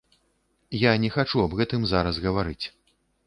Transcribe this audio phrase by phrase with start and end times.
[0.83, 2.65] Я не хачу аб гэтым зараз гаварыць.